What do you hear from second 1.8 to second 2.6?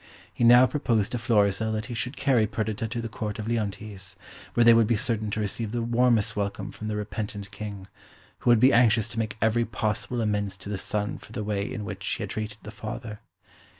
he should carry